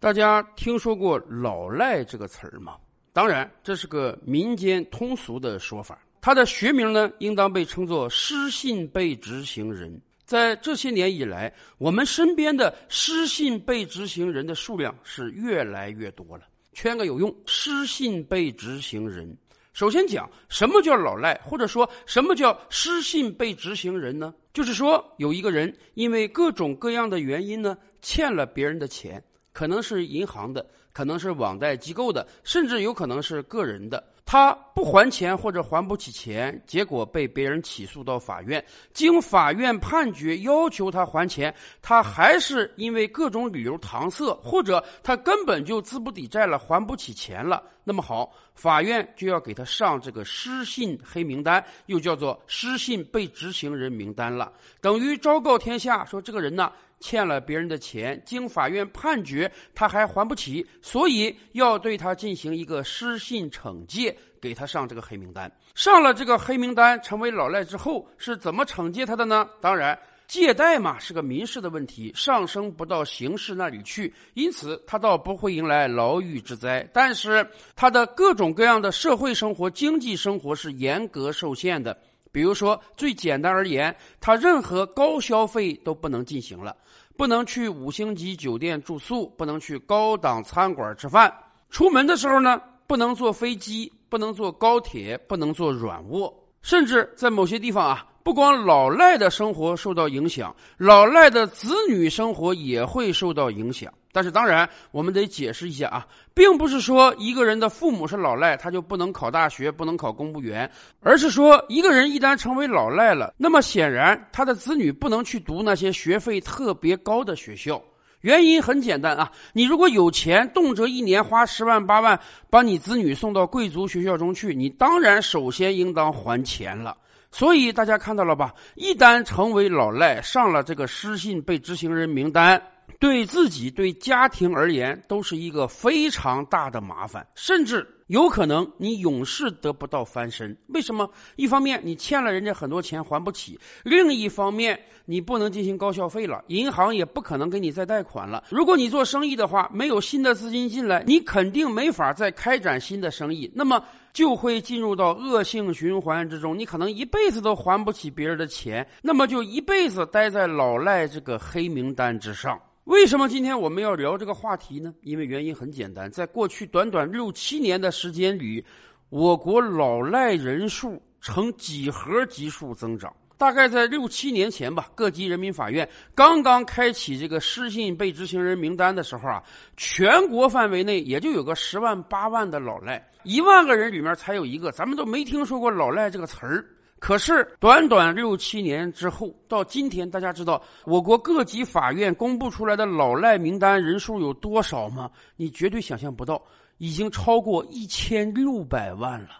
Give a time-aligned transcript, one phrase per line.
[0.00, 2.78] 大家听说过“老赖”这个词儿吗？
[3.12, 6.02] 当然，这是个民间通俗的说法。
[6.22, 10.00] 它的学名呢，应当被称作失信被执行人。
[10.24, 16.44] 在这些年以来，我们身边的失信被执行人的数量是越来越多了。
[16.72, 19.36] 圈个有用，失信被执行人。
[19.74, 24.32] 首先讲什么叫老赖，或者说什么叫失信被执行人呢？
[24.54, 29.22] 就是说，有一个人因为各种各样的原因呢，欠了别人的钱。
[29.52, 34.02] 可能是银行的，可能是网贷机构的，甚至有可能是个人的。
[34.24, 38.64] 他不还钱或者还不起钱，结果被别人起诉到法院。
[38.92, 47.60] 经法院判决要求他还钱，他还是因为各种理由搪塞，或者他根本就资不抵债了，还不起钱了。
[47.82, 56.70] 那么好，法院就要给他上这个失信黑名单，又叫做失信被执行人名单了，等于昭告天下说这个人呢。
[57.00, 65.50] 欠了别人的钱，经法院判决他还还不起，所以要对他进行一个失信惩戒，给他上这个黑名单。
[65.74, 69.48] 上了这个黑名单，成为老赖之后，是怎么惩戒他的呢？
[69.60, 76.86] 当然，借贷嘛是个民事的问题，上升不到刑事那里去，因此他倒不会迎来牢狱之灾。
[76.92, 81.96] 但是他的各种各样的社会生活、经济生活是严格受限的。
[82.32, 86.76] 比如说，最简单而言，他任何高消费都不能进行了，
[87.20, 91.30] 不能去五星级酒店住宿，不能去高档餐馆吃饭。
[91.68, 98.06] 出门的时候呢，不能坐飞机，不能坐高铁，不能坐软卧，甚至在某些地方啊。
[98.22, 103.92] 不光老赖的生活受到影响，老赖的子女生活也会受到影响。
[104.12, 117.80] 但是，当然，我们得解释一下啊，并不是说一个人的父母是老赖，他就不能考大学，不能考公务员，而是说，一个人一旦成为老赖了，那么显然他的子女不能去读那些学费特别高的学校。
[118.22, 126.96] 原因很简单啊，你如果有钱，动辄一年花十万八万，把你子女送到贵族学校中去，你当然首先应当还钱了。
[127.30, 128.52] 所以大家看到了吧？
[128.74, 132.60] 一旦成为老赖，上了这个失信被执行人名单，
[132.98, 140.56] 对自己、对家庭而言都是一个非常大的麻烦，甚至有可能你永世得不到翻身。
[140.68, 141.08] 为什么？
[141.36, 148.44] 一方面你欠了人家很多钱还不起，另一方面你不能进行高消费了，银行也不可能给你再贷款了。
[148.50, 153.50] 如果你做生意的话，没有新的资金进来，你肯定没法再开展新的生意。
[153.54, 153.82] 那么。
[154.12, 162.60] 就会进入到恶性循环之中，你可能一辈子都还不起别人的钱，那么就一辈子待在老赖这个黑名单之上。
[162.84, 164.92] 为什么今天我们要聊这个话题呢？
[165.02, 168.64] 因为原因很简单，在过去短短六七年的时间里，
[169.10, 173.14] 我国老赖人数呈几何级数增长。
[173.36, 179.42] 大概在六七年前吧，各级人民法院刚刚开启这个失信被执行人名单的时候啊，
[179.76, 186.66] 全国范围内也就有个十万八万的老赖，一万个人里面才有一个，咱们都没听说过“老赖”这个词儿。
[187.00, 195.10] 可是短短六七年之后，到今天，大家知道我国各级法院公布出来的老赖名单人数有多少吗？
[195.34, 196.40] 你绝对想象不到，
[196.76, 199.30] 已经超过一千六百万了。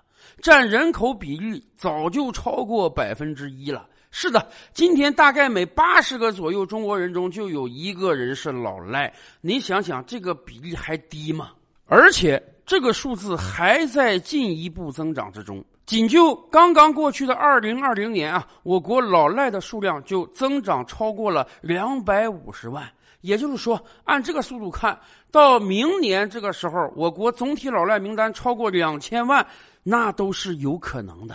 [0.40, 3.86] 占人口比率早就超过百分之一了。
[4.10, 9.12] 是的，今天大概每八十个左右中国人中就有一个人是老赖。
[9.42, 11.50] 您想想，这个比例还低吗？
[11.84, 15.62] 而且这个数字还在进一步增长之中。
[15.90, 22.88] 仅就刚刚过去的二零二零年啊，我国老赖的数量就增长超过了两百五十万。
[23.22, 24.96] 也就是说，按这个速度看，
[25.32, 29.44] 到明年这个时候，我国总体老赖名单超过两千万。
[29.82, 31.34] 那都是有可能的，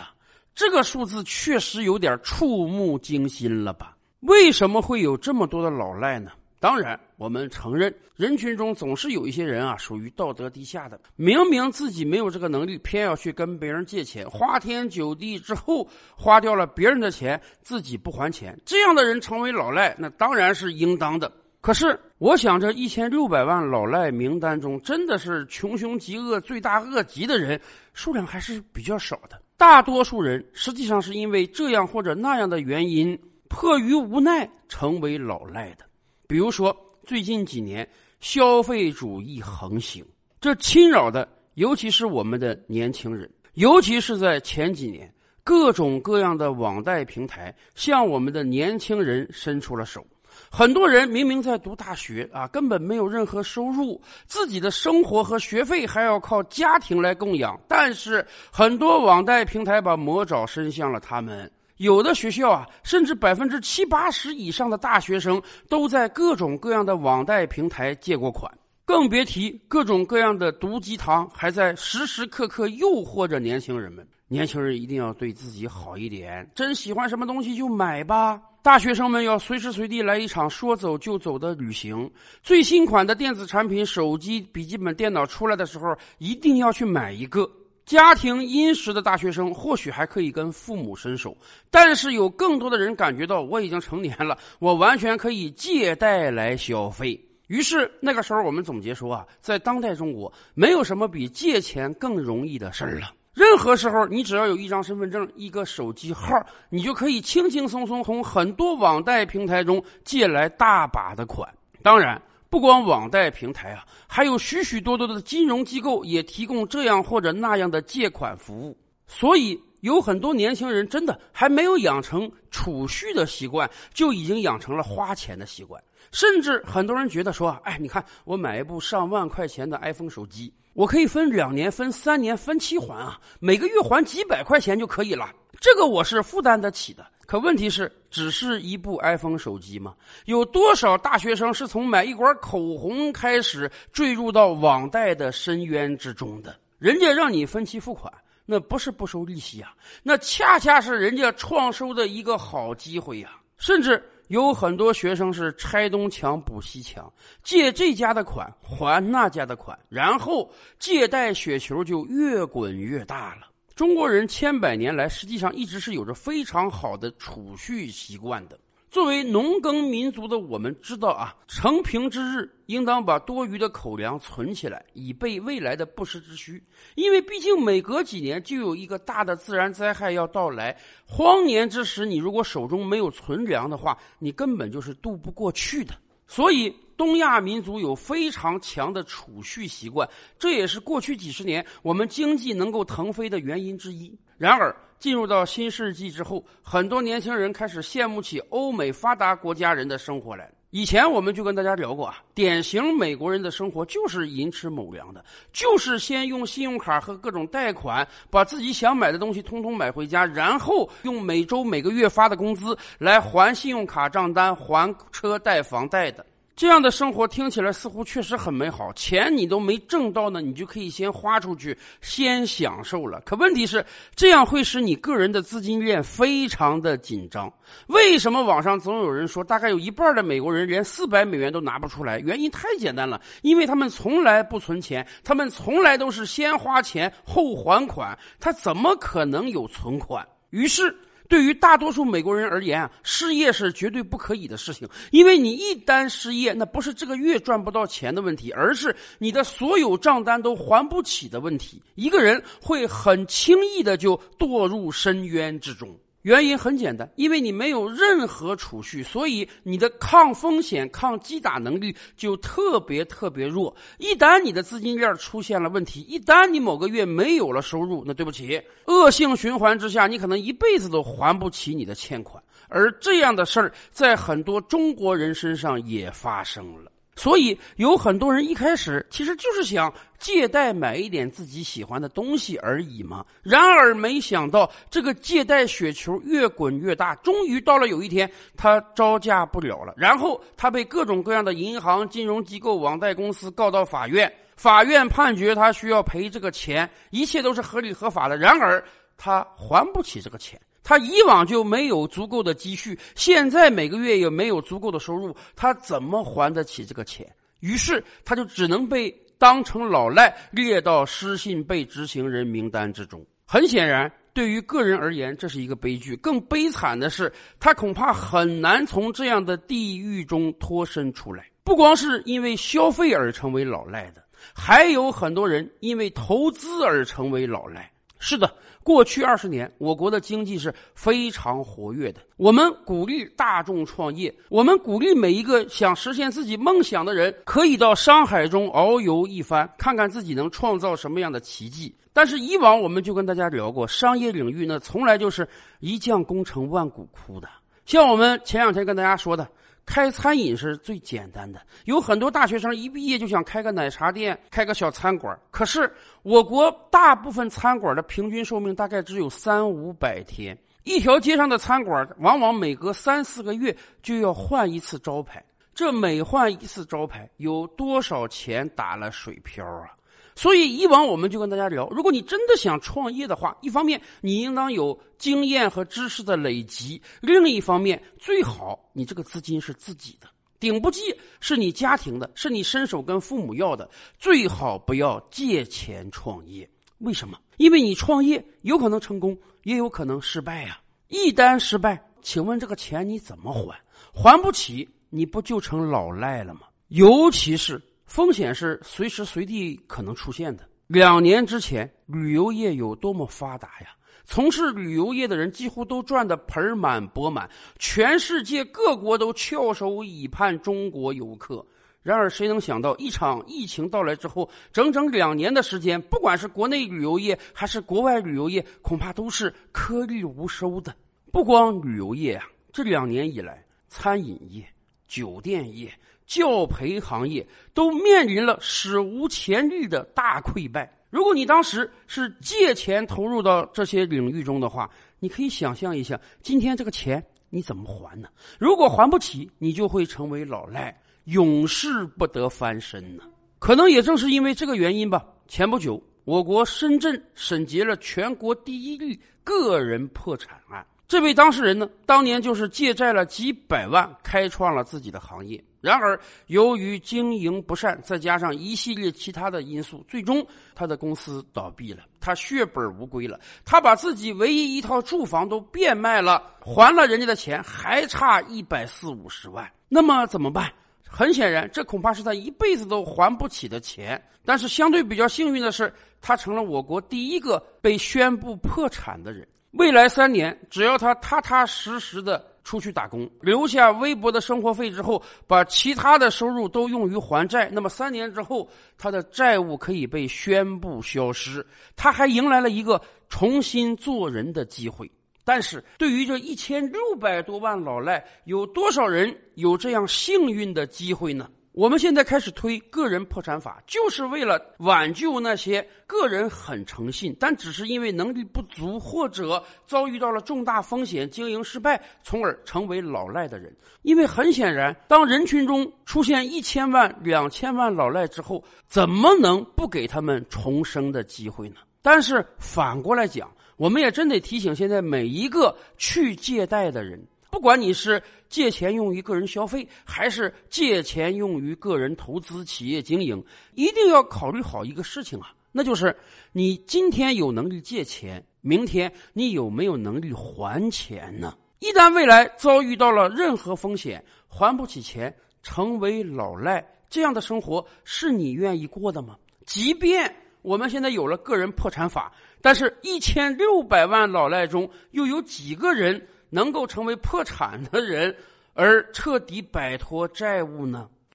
[0.54, 3.98] 这个数字确实有点触目惊心了吧？
[4.22, 6.32] 为什么会有这么多的老赖呢？
[6.60, 21.32] 当然，我们承认，人群中总是有一些人啊，属于道德低下的，明明自己没有这个能力，偏要去跟别人借钱，花天酒地之后花掉了别人的钱，自己不还钱，这样的人成为老赖，那当然是应当的。
[21.62, 27.60] 可是，我想这一千六百万老赖名单中，真的是穷凶极恶、罪大恶极的人
[27.94, 29.42] 数量还是比较少的。
[29.58, 33.20] 大多数人实际上是因为这样或者那样的原因，
[33.50, 35.86] 迫于无奈成为老赖的。
[36.28, 37.88] 比如说，最近几年
[38.20, 40.06] 消费主义横行，
[40.42, 45.14] 这侵扰的尤其是我们的年轻人，尤其是在前几年，
[45.44, 50.06] 各种各样的网贷平台向我们的年轻人伸出了手。
[50.52, 57.58] 很多人明明在读大学啊，根本没有任何收入，自己的生活和学费还要靠家庭来供养。
[57.70, 68.52] 但是很多网贷平台把魔爪伸向了他们，有的学校啊，甚至百分之七八十以上的大学生都在各种各样的网贷平台借过款。
[68.86, 74.08] 更别提各种各样的毒鸡汤还在时时刻刻诱惑着年轻人们。
[74.28, 78.42] 年轻人一定要对自己好一点，真喜欢什么东西就买吧。
[78.62, 82.10] 大学生们要随时随地来一场说走就走的旅行。
[82.42, 87.48] 最新款的电子产品、手机、笔记本电脑出来的时候，一定要去买一个。
[87.86, 91.38] 家庭殷实的大学生或许还可以跟父母伸手，
[91.70, 97.20] 但是有更多的人感觉到我已经成年了，我完全可以借贷来消费。
[97.48, 103.14] 于是那个时候，我们总结说啊，在当代中国，没有什么比借钱更容易的事儿了。
[103.36, 111.48] 任何时候，你只要有一张身份证、一个手机号，你就可以轻轻松松从很多网贷平台中借来大把的款。
[111.84, 112.20] 当然，
[112.56, 118.78] 不光网贷平台啊，还有许许多多的金融机构也提供这样或者那样的借款服务。
[119.08, 125.84] 所以，有很多年轻人真的还没有养成储蓄的习惯，就已经养成了花钱的习惯。
[126.14, 135.32] 甚至很多人觉得说：“哎，你看，我买一部上万块钱的 iPhone 手机。”我可以分两年、分三年、分期还啊，每个月还几百块钱就可以了。
[135.62, 137.08] 这个我是负担得起的。
[137.26, 139.96] 可问题是，只是一部 iPhone 手机吗？
[140.26, 146.54] 有多少大学生是从买一管口红开始坠入到网贷的深渊之中的？
[146.78, 148.14] 人家让你分期付款，
[148.46, 149.74] 那不是不收利息啊，
[150.04, 154.04] 那恰恰是人家创收的一个好机会呀，甚至。
[154.28, 157.12] 有很多学生是拆东墙补西墙，
[157.44, 163.48] 借这家的款还那家的款，然后借贷雪球就越滚越大了。
[163.76, 168.58] 中国人千百年来实际上一直是有着非常好的储蓄习惯的。
[168.90, 176.64] 作为农耕民族的我们知道啊，成平之日应当把多余的口粮存起来，以备未来的不时之需。
[176.96, 185.94] 因为毕竟每隔几年就有一个大的自然灾害要到来，荒年之时，你如果手中没有存粮的话，你根本就是渡不过去的。
[186.28, 190.08] 所以，东亚民族有非常强的储蓄习惯，
[190.40, 194.18] 这也是过去几十年我们经济能够腾飞的原因之一。
[194.38, 200.52] 然而，进入到新世纪之后，很多年轻人开始羡慕起欧美发达国家人的生活来。
[200.72, 216.26] 以前我们就跟大家聊过啊，典型美国人的生活就是寅吃卯粮的，就是先用信用卡和各种贷款把自己想买的东西通通买回家，然后用每周每个月发的工资来还信用卡账单、还车贷、房贷的。
[216.56, 223.20] 这样的生活听起来似乎确实很美好，钱你都没挣到呢，你就可以先花出去，先享受了。
[223.26, 223.86] 可问题是，
[224.16, 227.52] 这样会使你个人的资金链非常的紧张。
[227.88, 232.20] 为什么网上总有人说，大概有一半的美国人连四百美元都拿不出来？
[232.20, 240.26] 原因太简单了，因为他们从来不存钱，他们从来都是先花钱后还款，他怎么可能有存款？
[240.52, 240.96] 于是。
[241.28, 251.82] 对于大多数美国人而言啊，失业是绝对不可以的事情，因为你一旦失业，那不是这个月赚不到钱的问题，而是你的所有账单都还不起的问题。
[251.96, 255.96] 一个人会很轻易的就堕入深渊之中。
[256.26, 263.76] 原因很简单，因为你没有任何储蓄，所以你的抗风险、抗击打能力就特别特别弱。
[264.00, 272.42] 一旦你的资金链出现了问题，一旦你某个月没有了收入，那对不起，恶性循环之下，你可能一辈子都还不起你的欠款。
[272.70, 276.92] 而这样的事儿在很多中国人身上也发生了。
[277.16, 283.26] 所以有很多人一开始其实就是想借贷买一点自己喜欢的东西而已嘛。
[283.42, 298.36] 然而没想到这个借贷雪球越滚越大，终于到了有一天他招架不了了，然后他被各种各样的银行、金融机构、网贷公司告到法院，法院判决他需要赔这个钱，一切都是合理合法的。
[298.36, 298.84] 然而
[299.18, 300.60] 他还不起这个钱。
[300.86, 307.28] 他以往就没有足够的积蓄，现在每个月也没有足够的收入，他怎么还得起这个钱？
[307.62, 313.26] 于是他就只能被当成老赖列到失信被执行人名单之中。
[313.48, 316.16] 很显然，对于个人而言，这是一个悲剧。
[316.18, 321.50] 更悲惨的是，他恐怕很难从这样的地狱中脱身出来。
[321.64, 324.24] 不光是因为消费而成为老赖的，
[324.54, 327.92] 还有很多人因为投资而成为老赖。
[328.20, 328.54] 是的。
[328.86, 332.22] 过去二十年，我国的经济是非常活跃的。
[332.38, 341.96] 我们鼓励大众创业，我们鼓励每一个想实现自己梦想的人，可以到商海中遨游一番，看看自己能创造什么样的奇迹。
[342.14, 345.50] 但是以往我们就跟大家聊过，商业领域呢，从来就是
[345.80, 347.50] 一将功成万骨枯的。
[347.88, 349.50] 像我们前两天跟大家说的。
[349.86, 355.40] 开餐饮是最简单的，有很多大学生一毕业就想开个奶茶店、开个小餐馆。
[355.52, 355.90] 可是
[356.24, 365.44] 我国大部分餐馆的平均寿命大概只有三五百天，一条街上的餐馆往往每隔三四个月就要换一次招牌。
[365.74, 369.92] 这每换一次招牌，有多少钱打了水漂啊？
[370.36, 380.28] 所以以往我们就跟大家聊，如果你真的想创业的话，一方面你应当有经验和知识的累积，另一方面最好你这个资金是自己的，
[380.60, 381.02] 顶不济
[381.40, 383.90] 是你家庭的，是你伸手跟父母要的，
[384.20, 386.70] 最好不要借钱创业。
[386.98, 387.40] 为什么？
[387.56, 390.80] 因为你创业有可能成功，也有可能失败呀。
[391.08, 393.80] 一旦失败，请问这个钱你怎么还？
[394.14, 396.62] 还不起，你不就成老赖了吗？
[396.90, 397.82] 尤其是。
[398.06, 400.68] 风险是随时随地可能出现的。
[400.88, 403.88] 两年之前，旅游业有多么发达呀！
[404.24, 411.66] 从事旅游业的人几乎都赚得盆满钵满，全世界各国都翘首以盼中国游客。
[412.02, 420.96] 然而，谁能想到一场疫情到来之后，整整两年的时间，不管是国内旅游业还是国外旅游业，恐怕都是颗粒无收的。
[421.32, 424.64] 不光旅游业啊，这两年以来，餐饮业、
[425.08, 425.92] 酒店业。
[426.26, 430.92] 教培行业都面临了史无前例的大溃败。
[431.10, 434.90] 如果你当时是借钱投入到这些领域中的话，
[435.20, 438.28] 你可以想象一下，今天这个钱你怎么还呢？
[438.60, 443.24] 如果还不起，你就会成为老赖，永世不得翻身呢。
[443.60, 445.26] 可能也正是因为这个原因吧。
[445.48, 450.86] 前不久，我国深圳审结了全国第一例个人破产案。
[451.08, 455.64] 这位当事人呢，当年就是借债了几百万，开创了自己的行业。
[455.86, 463.40] 然而，由于经营不善，再加上一系列其他的因素，最终他的公司倒闭了，他血本无归了。
[463.64, 469.72] 他把自己唯一一套住房都变卖了，还了人家的钱，还差一百四五十万。
[469.88, 470.74] 那么怎么办？
[471.08, 474.20] 很显然，这恐怕是他一辈子都还不起的钱。
[474.44, 479.48] 但是相对比较幸运的是，他成了我国第一个被宣布破产的人。
[479.74, 482.44] 未来三年，只要他踏踏实实的。
[482.66, 487.70] 出去打工，留下微薄的生活费之后，把其他的收入都用于还债。
[487.72, 488.68] 那么三年之后，
[488.98, 495.10] 他的债务可以被宣布消失，他还迎来了一个重新做人的机会。
[495.44, 501.48] 但是对于这一千六百多万老赖，有多少人有这样幸运的机会呢？
[501.76, 513.76] 我们现在开始推个人破产法，就是为了挽救那些个人很诚信，但只是因为能力不足或者遭遇到了重大风险、经营失败，从而成为老赖的人。
[514.04, 521.76] 因为很显然，当人群中出现一千万、两千万老赖之后，怎么能不给他们重生的机会呢？
[522.02, 527.22] 但是反过来讲，我们也真得提醒现在每一个去借贷的人。
[527.56, 533.42] 不管你是借钱用于个人消费，还是借钱用于个人投资、企业经营，
[533.76, 536.14] 一定要考虑好一个事情啊，那就是
[536.52, 541.58] 你今天有能力借钱，明天你有没有能力还钱呢？
[541.80, 549.38] 一旦未来遭遇到了任何风险，还不起钱，成为老赖，这样的生活是你愿意过的吗？
[549.66, 550.30] 即便
[550.62, 556.22] 我们现在有了个人破产法，但是一千六百万老赖中，又有几个人？
[556.56, 558.34] 能够成为破产的人，
[558.74, 561.10] 而彻底摆脱债务呢？